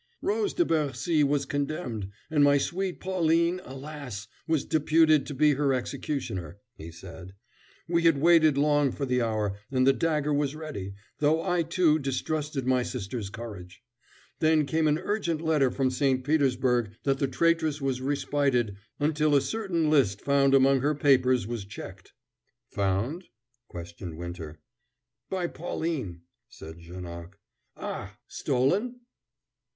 [0.23, 4.27] "Rose de Bercy was condemned, and my sweet Pauline, alas!
[4.47, 7.35] was deputed to be her executioner," he said.
[7.87, 11.99] "We had waited long for the hour, and the dagger was ready, though I, too,
[11.99, 13.83] distrusted my sister's courage.
[14.39, 16.23] Then came an urgent letter from St.
[16.23, 21.63] Petersburg that the traitress was respited until a certain list found among her papers was
[21.63, 22.11] checked"
[22.73, 23.25] "Found?"
[23.67, 24.61] questioned Winter.
[25.29, 27.37] "By Pauline," said Janoc.
[27.77, 29.01] "Ah, stolen?"